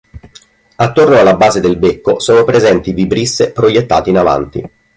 Attorno 0.77 1.19
alla 1.19 1.35
base 1.35 1.59
del 1.59 1.77
becco 1.77 2.19
sono 2.19 2.43
presenti 2.43 2.91
vibrisse 2.91 3.51
proiettate 3.51 4.09
in 4.09 4.17
avanti. 4.17 4.69